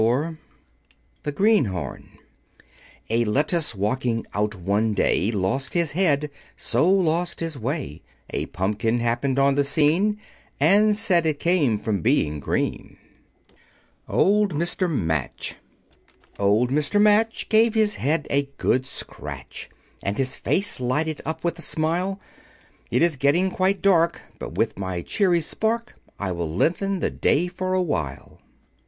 [Illustration: 0.01 0.37
A 0.39 0.39
Hopeless 0.39 0.39
Case] 0.55 1.21
THE 1.21 1.31
GREENHORN 1.31 2.09
A 3.11 3.25
lettuce 3.25 3.75
walking 3.75 4.25
out 4.33 4.55
one 4.55 4.95
day, 4.95 5.31
Lost 5.31 5.75
his 5.75 5.91
head, 5.91 6.31
so 6.57 6.89
lost 6.89 7.39
his 7.39 7.55
way; 7.55 8.01
A 8.31 8.47
Pumpkin 8.47 8.97
happened 8.97 9.37
on 9.37 9.53
the 9.53 9.63
scene, 9.63 10.17
And 10.59 10.95
said 10.95 11.27
it 11.27 11.39
came 11.39 11.77
from 11.77 12.01
being 12.01 12.39
green. 12.39 12.97
[Illustration: 14.07 14.07
The 14.07 14.07
Greenhorn] 14.07 14.25
OLD 14.25 14.53
MR. 14.83 14.89
MATCH 14.91 15.55
Old 16.39 16.71
Mr. 16.71 16.99
Match 16.99 17.47
gave 17.47 17.75
his 17.75 17.93
head 17.93 18.25
a 18.31 18.49
good 18.57 18.87
scratch, 18.87 19.69
And 20.01 20.17
his 20.17 20.35
face 20.35 20.79
lighted 20.79 21.21
up 21.25 21.43
with 21.43 21.59
a 21.59 21.61
smile; 21.61 22.19
"It 22.89 23.03
is 23.03 23.15
getting 23.17 23.51
quite 23.51 23.83
dark, 23.83 24.19
but 24.39 24.55
with 24.55 24.79
my 24.79 25.03
cheery 25.03 25.41
spark 25.41 25.95
I 26.17 26.31
will 26.31 26.51
lengthen 26.51 27.01
the 27.01 27.11
day 27.11 27.47
for 27.47 27.75
awhile." 27.75 28.39